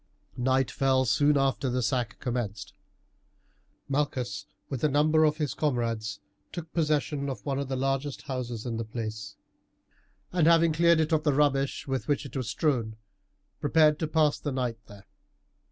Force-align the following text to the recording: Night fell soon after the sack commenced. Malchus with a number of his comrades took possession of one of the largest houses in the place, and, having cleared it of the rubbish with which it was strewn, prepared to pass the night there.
Night 0.35 0.71
fell 0.71 1.05
soon 1.05 1.37
after 1.37 1.69
the 1.69 1.83
sack 1.83 2.17
commenced. 2.19 2.73
Malchus 3.87 4.47
with 4.67 4.83
a 4.83 4.89
number 4.89 5.25
of 5.25 5.37
his 5.37 5.53
comrades 5.53 6.19
took 6.51 6.73
possession 6.73 7.29
of 7.29 7.45
one 7.45 7.59
of 7.59 7.67
the 7.67 7.75
largest 7.75 8.23
houses 8.23 8.65
in 8.65 8.77
the 8.77 8.83
place, 8.83 9.35
and, 10.31 10.47
having 10.47 10.73
cleared 10.73 10.99
it 10.99 11.11
of 11.11 11.21
the 11.23 11.33
rubbish 11.33 11.85
with 11.87 12.07
which 12.07 12.25
it 12.25 12.35
was 12.35 12.49
strewn, 12.49 12.95
prepared 13.59 13.99
to 13.99 14.07
pass 14.07 14.39
the 14.39 14.51
night 14.51 14.79
there. 14.87 15.05